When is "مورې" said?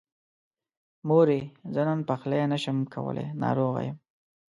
1.07-1.39